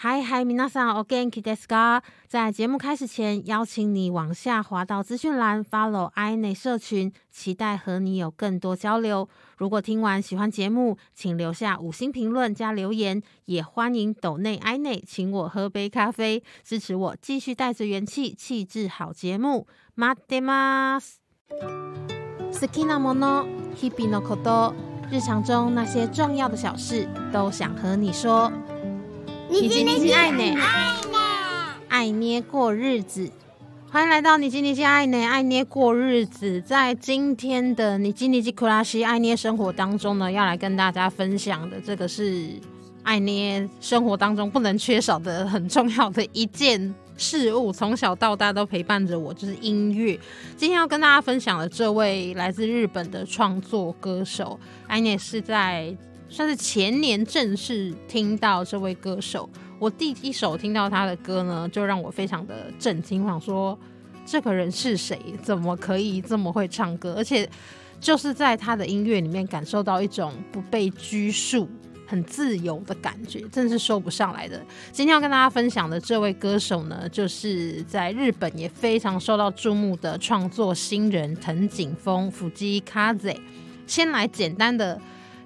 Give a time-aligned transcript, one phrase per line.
[0.00, 2.01] 嗨嗨，皆さんお元気ですか？
[2.27, 9.29] 在节目开始前，邀请你往下滑到资讯栏，follow i 内社群，期待和你有更多交流。
[9.57, 19.67] 如果听完喜欢节目，请留下五星评论加留言，也欢迎抖内 i 内请我喝杯咖啡，支持我继续带着元气，气质好节目。
[19.93, 21.19] 待ってます。
[22.59, 23.45] 好きなもの、
[23.75, 24.73] 日々のこと、
[25.11, 28.51] 日常中那些重要的小事，都想和你说。
[29.51, 30.57] 你今天是爱呢，
[31.89, 33.29] 爱捏过日子，
[33.91, 36.61] 欢迎来到你今天是爱呢，爱捏过日子。
[36.61, 42.47] 在今天的你今天是库拉西爱捏生活当中呢，要来跟大家分享的这个是
[43.03, 50.17] 爱捏生活当中不能缺少的很重要的一件事物，从小到大都陪伴着我，就是音乐。
[50.55, 55.93] 今天要跟大家分享的这位来自日本的创作歌手，爱捏是在。
[56.31, 63.21] 算是前年正式听到这位歌手，我第一首听到他的歌呢，就让我非常的震惊。
[63.21, 63.77] 我想说，
[64.25, 65.19] 这个人是谁？
[65.43, 67.15] 怎么可以这么会唱歌？
[67.17, 67.47] 而且
[67.99, 71.67] 就是在他的音乐里面感受到一种不被拘束、
[72.07, 74.57] 很自由的感觉，真是说不上来的。
[74.93, 83.35] 今天要跟大家分享的这位歌手呢，就是在日本也非常受到注目的创作新人藤井风（福基卡子）。
[83.85, 84.97] 先来简单的。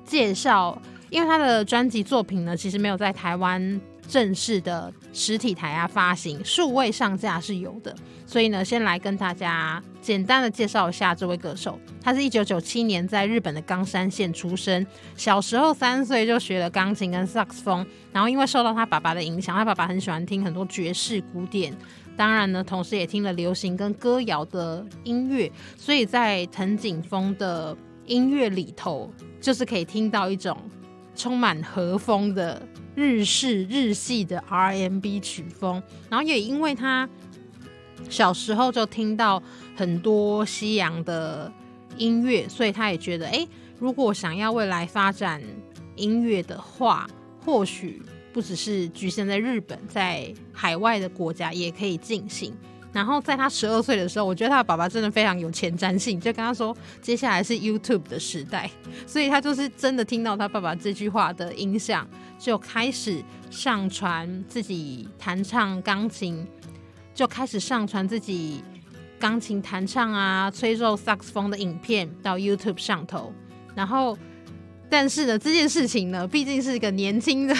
[0.05, 7.93] 介绍，因为他的专辑作品呢，其实没有在台湾正式的实体台啊发行，数位上架是有的。
[8.27, 11.79] 所以呢，先来跟大家简单的介绍一下这位歌手。
[12.01, 21.75] 他是一九九七年在日本的冈山县出生，小时候三岁就学了钢琴跟萨克斯风，然后因为受到他爸爸的影响，他爸爸很喜欢听很多爵士古典，
[22.17, 29.11] 当然呢，同时也听了流行跟歌谣的音乐，所以在藤井风的音乐里头。
[29.41, 30.57] 就是可以听到一种
[31.15, 32.59] 充满和风的
[32.95, 37.07] 日式日系的 RMB 曲风，然后也因为他
[38.09, 39.43] 小时候就听到
[39.75, 41.51] 很多西洋的
[41.95, 45.39] 音乐，所以他也觉得，哎，如果想要未来发展
[45.95, 47.07] 音乐的话，
[47.45, 48.01] 或许
[48.33, 52.51] 不只是局限在日本，在海外的国家也可以进行。
[52.95, 58.71] 然后在他十二岁的时候，我觉得他的爸爸真的非常有前瞻性，就跟他说接下来是 YouTube 的时代，
[59.05, 62.07] 所以他就是真的听到他爸爸这句话的影响，
[62.39, 66.47] 就开始上传自己弹唱钢琴，
[67.13, 68.63] 就开始上传自己
[69.19, 73.33] 钢琴弹唱啊、吹奏萨克斯风的影片到 YouTube 上头，
[73.75, 74.17] 然后。
[74.89, 77.55] 但是呢，这件事情呢，毕竟是一个年轻的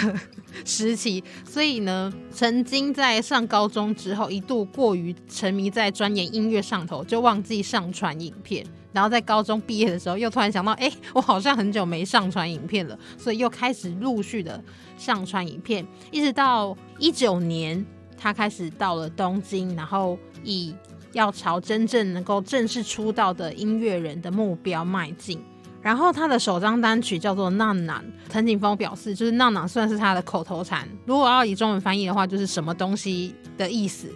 [0.64, 8.64] 时期， 所以呢，曾经在上高中之后，一度过于沉迷在钻研音乐上头，就忘记上传影片。
[8.92, 14.62] 然后在高中毕业的时候，又突然想到，哎，我好像很久没上传影片了，所以又开始陆续的
[14.96, 17.84] 上传影片，一直到一九年，
[18.16, 20.74] 他开始到了东京，然后以
[21.12, 25.38] 要朝真正能够正式出道的音乐人的目标迈进。
[25.86, 30.84] 然后他的首张单曲叫做《娜娜》，藤井风表示，就是“娜娜”算是他的口头禅。
[31.04, 34.08] 如果要以中文翻译的话，就是什么东西的意思。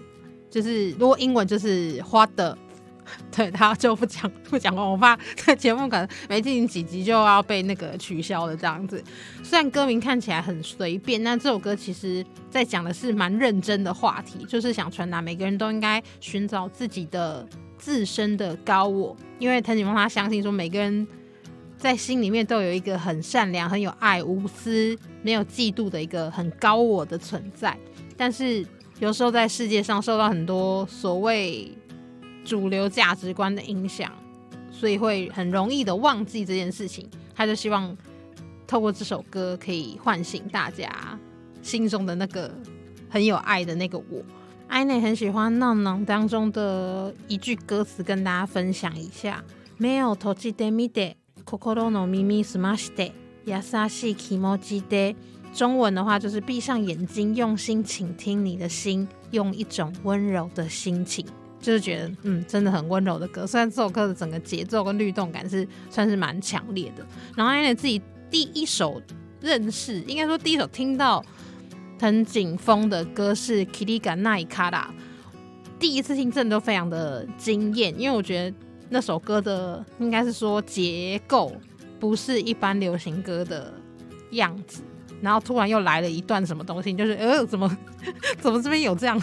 [0.51, 2.59] 就是如果英文就是花的，
[3.31, 4.83] 对他就不讲不讲了。
[4.83, 9.01] 我怕这节目可能没进行几集就要被那个取消了这样子。
[9.45, 17.49] 虽然歌名看起来很随便，但这首歌其实在讲的是蛮认真的话题，就是想传达每个人都应该寻找自己的
[17.79, 19.17] 自身的高我。
[19.39, 21.07] 因为藤井风他相信说每个人。
[21.81, 27.75] 在心里面都有一个很善良、很有爱、无私、没有嫉妒的一个很高我的存在，
[28.19, 28.65] 但是
[28.99, 31.73] 有时候在世界上受到很多所谓
[32.45, 34.13] 主流价值观的影响，
[34.71, 37.09] 所以会很容易的忘记这件事情。
[37.35, 37.97] 他就希望
[38.67, 41.19] 透过这首歌可以唤醒大家
[41.63, 42.55] 心中的那个
[43.09, 44.23] 很有爱的那个我。
[44.69, 49.43] 艾内很喜欢《浪浪》当中的一句歌词，跟大家分享一下：
[49.79, 51.17] 没有投机的米的。
[51.46, 53.14] 心の耳すまして
[53.46, 55.16] 優しい気持ちで，
[55.54, 61.24] 中文的话就是闭上眼睛，用心倾听你的心，用一种温柔的心情，
[61.62, 63.46] 就是觉得嗯，真的很温柔的歌。
[63.46, 67.06] 虽然这首歌的整个节奏跟律动感是算是蛮强烈的。
[67.36, 68.02] 然后因为自己
[68.32, 69.00] 第一首
[69.40, 71.24] 认识，应该说第一首听到
[72.00, 74.86] 藤井风的歌是《Kitty Ga Nai Kara》，
[75.80, 78.58] 第一次听真的都非常的惊艳，因为我觉得。
[78.91, 81.53] 那首歌的应该是说结构
[81.99, 83.73] 不是一般流行歌的
[84.33, 84.83] 样子，
[85.23, 87.79] 然后突然又来了一段什么东西，就是呃怎么
[88.41, 89.21] 怎么这边有这样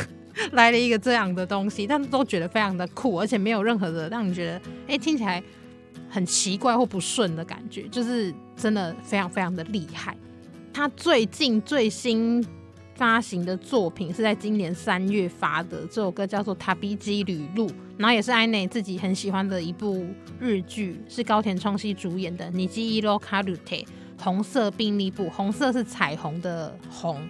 [0.54, 5.44] 来了一个这样的东西，但都觉得非常的酷，而且没有任何的让你觉得哎听起来
[6.10, 10.16] 很奇怪或不顺的感觉，就是真的非常非常的厉害。
[10.74, 12.46] 他最近最新
[12.98, 20.04] 发行的作品是在今年三月发的，这首歌叫做《塔比基旅路》，然后也是艾内自己很喜欢的一部
[20.40, 23.76] 日剧，是高田充希主演的《尼基伊罗卡鲁特》，
[24.20, 27.22] 红色病历簿，红色是彩虹的红。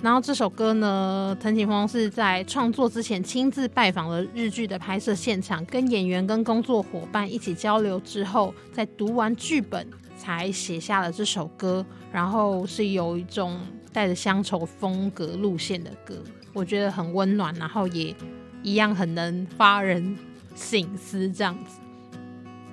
[0.00, 9.86] 然后这首歌呢，藤井风是在创作之前亲自拜访了日剧的拍摄现场，跟演员跟工作伙伴一起交流之后，在读完剧本
[10.16, 11.84] 才写下了这首歌。
[12.10, 13.60] 然后是有一种
[13.92, 16.22] 带着乡愁风格路线的歌，
[16.52, 18.14] 我觉得很温暖，然后也
[18.62, 20.16] 一样很能发人
[20.54, 21.80] 省思这样子。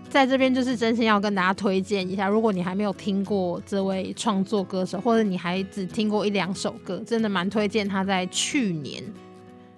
[0.10, 9.04] 在这边就是真心要跟大家推荐一下，如果你还没有听过这位创作歌手，或者你还只听过一两首歌，真的蛮推荐他在去年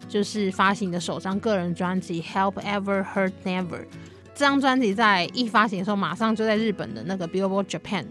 [0.08, 3.66] 就是发行的首张个人专辑《Help Ever Hurt Never》。
[4.36, 8.06] 这张专辑在一发行的时候，马上就在日本的那个 Billboard Japan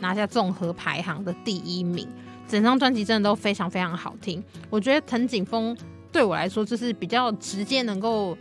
[0.00, 2.08] 拿下综合排行的第一名。
[2.48, 4.42] 整张专辑真的都非常非常好听。
[4.70, 5.76] 我觉得藤井风
[6.10, 8.36] 对我来说就是比较直接能够。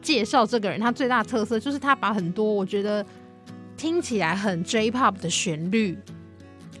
[0.00, 3.04] 介绍这个人，他最大特色就是他把很多我觉得
[3.76, 5.98] 听起来很 J-pop 的旋律，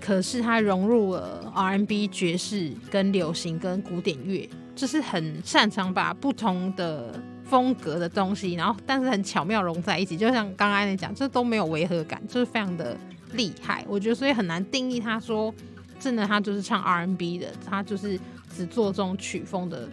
[0.00, 10.16] 可是他融入了 R&B、爵士、跟流行、跟古典乐，就是很擅长把不同的风格的东西，然后但是很巧妙融在一起。
[10.16, 12.96] 就像刚刚你讲，这都没有违和感，就是非常的
[13.32, 13.84] 厉害。
[13.88, 15.52] 我觉得所以很难定义他说
[15.98, 18.18] 真的，他就是唱 R&B 的，他就是
[18.56, 19.88] 只做这种曲风的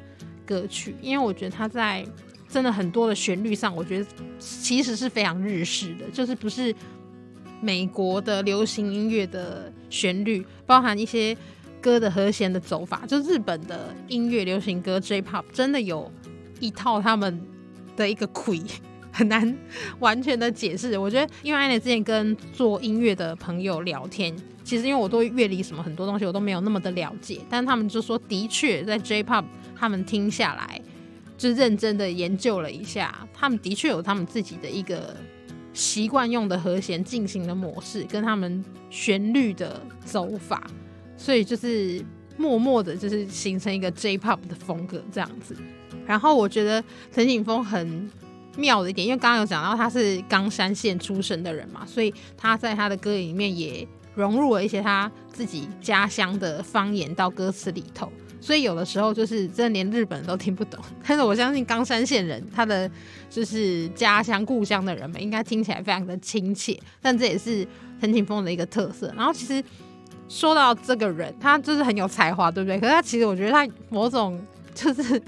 [0.45, 2.05] 歌曲，因为我觉得他在。
[2.47, 4.05] 真的很多的旋律上，我觉得
[4.39, 6.73] 其实是非常日式的，就是不是
[7.59, 11.35] 美国的流行音乐的旋律，包含一些
[11.81, 16.09] 歌的和弦的走法，就日本的音乐流行歌 J-pop 真的有
[16.61, 17.41] 一套他们
[17.97, 18.61] 的一个 qui，，
[19.11, 19.57] 很难
[19.99, 20.97] 完全的解释。
[20.97, 24.33] 我觉得，因为安妮之前跟做音乐的朋友聊天，
[24.65, 29.45] 其实因为我对乐理什么很多东西我都没有那么的了解，但他们就说，的确在 J-pop
[29.79, 30.81] 他们听下来。
[31.37, 35.17] 就认真的研究了一下，他们的确有他们自己的一个
[35.73, 40.65] 习惯用的和弦进行的模式，跟他们旋律的走法，
[41.17, 42.01] 所以就是
[42.37, 45.53] 默默的，就是形成一个 J-pop 的风格这样子。
[46.07, 46.81] 然后我觉得
[47.11, 48.09] 陈景峰很
[48.55, 53.85] 妙的一点，因为刚刚有讲到他是冈山县出生的人嘛，所以他在他的歌里面也
[54.15, 58.11] 融入了一些他自己家乡的方言到歌词里头。
[58.41, 62.89] 所以有的时候就是真的连日本人都听不懂，但是我相信冈山县人他的
[63.27, 67.67] 就是家乡故乡的人们应该听起来非常的亲切，但这也是
[67.99, 69.11] 藤井风的一个特色。
[69.17, 69.63] 然后其实
[70.29, 72.79] 说到这个人，他就是很有才华，对不对？
[72.79, 74.39] 可是他其实我觉得他某种
[74.75, 75.19] 就是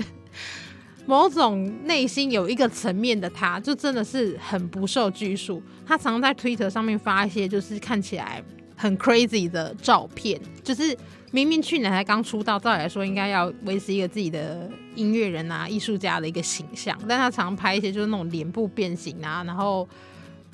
[1.08, 5.60] 某种内心有一个层面的，他就真的是很不受拘束。
[5.88, 8.44] 他常常在 Twitter 上面发一些就是看起来
[8.78, 10.98] 很 crazy 的照片，就是。
[11.30, 19.86] 明明去年才刚出道，照理来说应该要维持一个自己的音乐人啊、艺术家的一个形象，但他常拍一些就是那种脸部变形啊，然后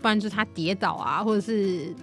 [0.01, 1.93] 不然就是他跌倒啊，或者是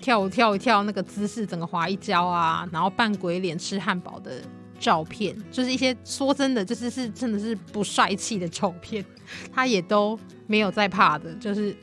[0.00, 4.40] 跳跳一跳那个姿势整个滑一跤啊，然后扮鬼脸吃汉堡的
[4.78, 9.04] 照片，就是一些说真的就是是真的是不帅气的照片，
[9.52, 10.16] 他也都
[10.46, 11.76] 没有在怕的，就是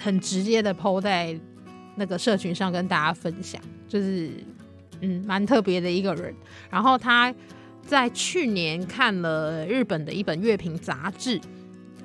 [0.00, 1.36] 很直接的抛在
[1.96, 4.30] 那个社群上跟大家分享，就是。
[5.00, 6.32] 嗯，蛮特别的一个人。
[6.70, 7.34] 然后他
[7.84, 11.38] 在去年看了日本的一本乐评杂志，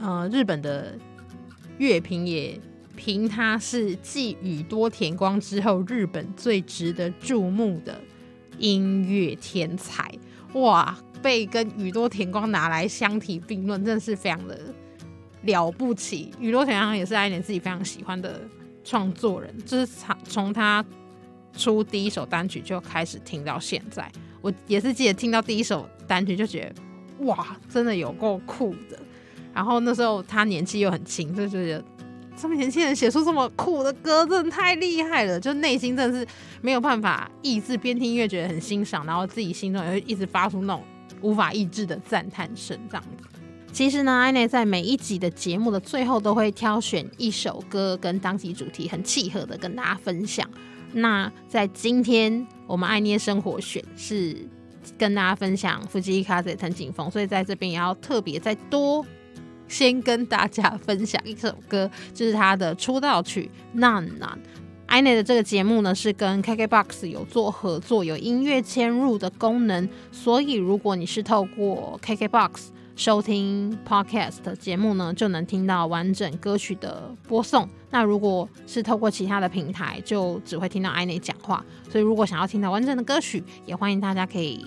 [0.01, 0.97] 呃，日本的
[1.77, 2.59] 乐评也
[2.97, 8.01] 评他是继宇多田光之后日本最值得注目的
[8.57, 10.11] 音乐天才。
[10.53, 14.59] 哇，被跟宇多田光拿来相提并论，真的是非常的
[15.43, 16.33] 了不起。
[16.39, 18.41] 宇多田光也是爱莲自己非常喜欢的
[18.89, 20.83] 创作人，就是从从他。
[21.57, 28.97] 出第一首单曲就开始听到现在，我也是记得听到第一首单曲就觉得哇，真的有够酷的。
[29.53, 31.83] 然后那时候他年纪又很轻，就觉得
[32.37, 35.37] 这么年轻人写出这么酷的歌，真的太厉害了。
[35.39, 36.25] 就内心真的是
[36.61, 40.83] 没有办法抑制，边听音乐觉得很欣赏，然后自己心中也会一直发出那种
[41.21, 42.79] 无法抑制的赞叹声。
[42.87, 43.38] 这样子，
[43.71, 50.47] 其实呢，艾内在每一集的节目的最后都会挑选一首歌跟当集主题很契合的跟大家分享。
[50.91, 54.35] 那在今天，我们爱捏生活选是
[54.97, 59.05] 跟大家分享富吉卡在藤井风，所以在这边也要特别再多
[59.67, 63.49] 先跟大家分享一首歌，就是他的出道曲
[63.79, 64.29] 《难难》。
[64.87, 72.69] 爱捏的这个节目呢是跟 KKBOX 有做合作，有音乐嵌入的功能，所以如果你是透过 KKBOX。
[72.99, 77.65] 收听 podcast 节目呢，就能听到完整歌曲的播送。
[77.89, 81.63] 那如果是透过其他的平台，就只会听到艾内讲话。
[81.89, 84.65] 所以如果想要听到完整的歌曲，也欢迎大家可以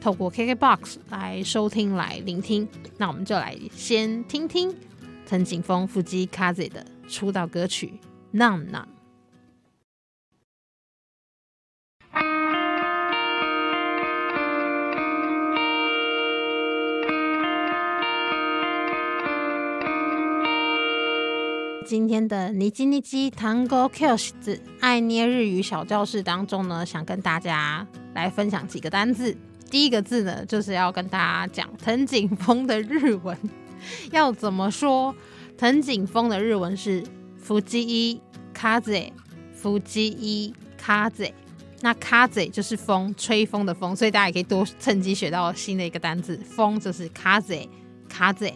[0.00, 2.66] 透过 KKBOX 来收听、来聆听。
[2.98, 4.74] 那我们就来先听听
[5.24, 8.00] 藤井风腹肌卡子的出道歌曲
[8.36, 8.82] 《Nam Nam》。
[21.90, 29.36] 今天的尼基尼基 Tango Kills 爱捏日语小教室当中呢，想跟大家来分享几个单字。
[29.68, 33.36] 第一个字呢，就是要跟大家讲藤井风的日文
[34.12, 35.12] 要怎么说。
[35.58, 37.02] 藤井风的日文是
[37.36, 38.20] 伏吉伊
[38.54, 38.96] 卡子，
[39.52, 41.28] 福吉伊卡子。
[41.80, 47.58] 那卡子就是风，吹风的风，所以大家也可以多趁机学到新的一个单字，风就是卡子，
[48.08, 48.48] 卡子。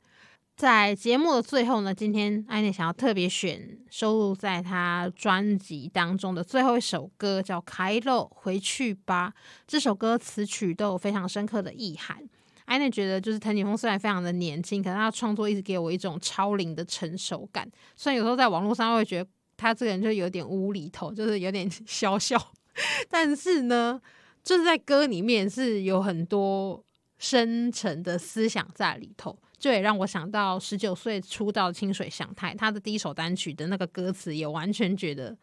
[0.56, 9.34] 在节目的最后呢，今天爱捏想要特别选收录在他专辑当中的最后一首歌，叫《开喽回去吧》。
[9.68, 12.18] 这首歌词曲都有非常深刻的意涵。
[12.64, 17.70] 爱捏觉得，就是藤井风虽然非常的年轻，可是他创作一直给我一种超龄的成熟感。
[17.98, 19.30] 虽然有时候在网络上会觉得。
[19.58, 22.54] 他这个人就有点无厘头，就是有点 小小，
[23.10, 24.00] 但是呢，
[24.44, 26.82] 就是在歌里面是有很多
[27.18, 35.36] 深沉的思想在里头，就也让我想到十九岁出道清水祥太，他的第一首单曲的那个歌词，也完全觉得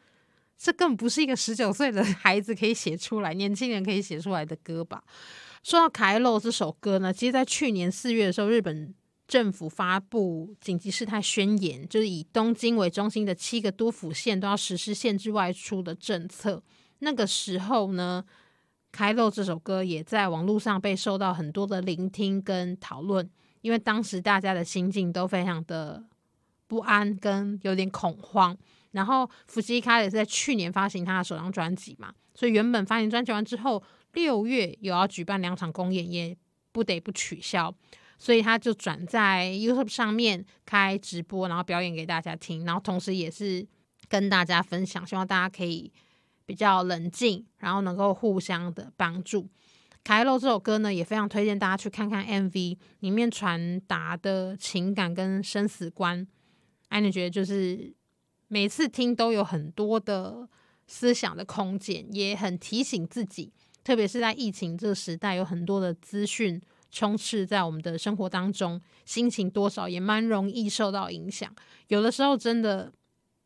[0.56, 5.02] 这根本不是一个十九岁的孩子可以写出来，年轻人可以写出来的歌吧。
[5.62, 8.94] 说到《凯洛》这首歌呢，其实在去年四月的时候，日本。
[9.26, 16.62] 政府发布紧急事态宣言，就是以东京为中心的七个都府县都要实施限制外出的政策。
[16.98, 18.24] 那个时候呢，
[18.92, 23.28] 《开漏》这首歌也在网络上被受到很多的聆听跟讨论，
[23.62, 26.04] 因为当时大家的心境都非常的
[26.66, 28.56] 不安跟有点恐慌。
[28.92, 36.36] 然后，福西卡也是在去年发行他的首张专辑嘛，所以原本发行专辑完之后，六月有要举办两场公演，也
[36.70, 37.74] 不得不取消。
[38.18, 43.66] 所以他就转在 YouTube 上面开直播，然后表演给大家听，然后同时也是
[44.08, 45.92] 跟大家分享，希望大家可以
[46.46, 49.42] 比较冷静，然后能够互相的帮助。
[50.06, 56.26] 《凯洛》这首歌呢，也非常推荐大家去看看 MV，里面传达的情感跟生死观，
[56.88, 57.94] 安妮觉得就是
[58.48, 60.46] 每次听都有很多的
[60.86, 63.50] 思想的空间，也很提醒自己，
[63.82, 66.60] 特别是在疫情这个时代，有很多的资讯。
[66.94, 71.52] 充斥在我们的生活当中，心情多少也蛮容易受到影响。
[71.88, 72.92] 有的时候真的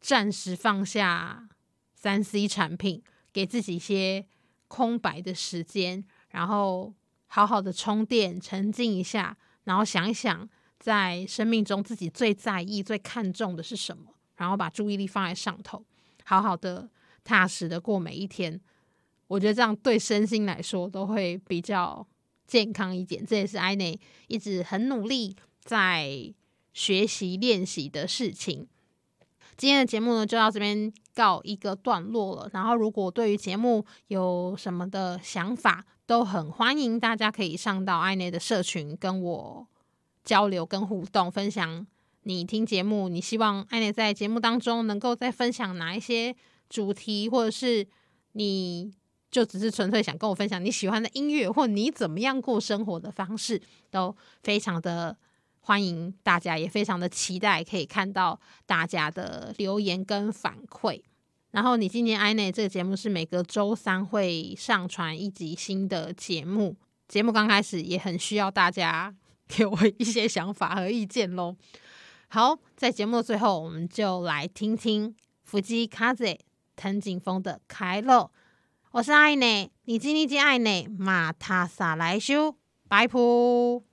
[0.02, 1.48] 暂时放下
[1.94, 3.02] 三 C 产品，
[3.32, 4.26] 给自己一些
[4.68, 6.92] 空白的时间，然后
[7.26, 10.46] 好好的充电、沉静一下，然后想一想，
[10.78, 15.82] 在生命中自己最在意、最看重的是什么，然后把注意力放在上头，
[16.24, 16.90] 好好的、
[17.24, 18.60] 踏实的过每一天。
[19.26, 22.06] 我觉得这样对身心来说都会比较。
[22.48, 26.34] 健康一点，这也是艾内一直很努力在
[26.72, 28.66] 学习练习的事情。
[29.56, 32.50] 今天的节目呢，就到这边告一个段落了。
[32.54, 39.66] 然后，如果对于节目有什么的想法，都很欢迎大家可以上到艾内的社群跟我
[40.24, 41.86] 交流跟互动，分享
[42.22, 46.34] 你听节目，你希望艾内在节目当中能够再分享哪一些
[46.70, 47.86] 主题，或者是
[48.32, 48.92] 你。
[49.30, 55.16] 就只是纯粹想跟我分享你喜欢的音乐，或你怎么样过生活的方式，都非常的
[55.60, 61.02] 欢迎大家，也非常的期待可以看到大家的留言跟反馈。
[61.50, 69.14] 然后你今年 i n 这个节目是每个周三会上传一集新的节目，节目刚开始也很需要大家
[69.48, 71.56] 给我一些想法和意见喽。
[72.28, 76.36] 好，在节目的最后，我们就来听听福基卡子
[76.76, 78.24] 藤井风的《开乐》。
[78.92, 82.56] 我是爱内，你今天见爱内，马塔萨来修，
[82.88, 83.87] 拜普。